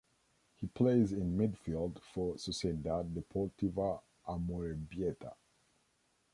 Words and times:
He 0.55 0.65
plays 0.65 1.11
in 1.13 1.37
midfield 1.37 2.01
for 2.01 2.33
Sociedad 2.33 3.13
Deportiva 3.13 4.01
Amorebieta. 4.27 5.35